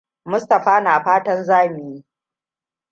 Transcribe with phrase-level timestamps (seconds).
[0.25, 2.05] Mustapha na fatan za mu yi.